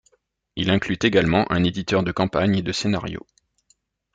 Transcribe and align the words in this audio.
Il 0.55 0.71
inclut 0.71 0.97
également 1.03 1.45
un 1.51 1.63
éditeur 1.63 2.01
de 2.01 2.11
campagne 2.11 2.55
et 2.55 2.63
de 2.63 2.71
scénarios. 2.71 3.27